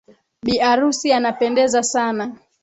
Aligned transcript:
bi 0.45 0.55
arusi 0.69 1.07
anapendeza 1.17 1.81
sana. 1.93 2.25